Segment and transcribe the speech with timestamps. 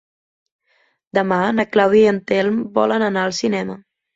[1.17, 3.79] Demà na Clàudia i en Telm volen anar al cinema.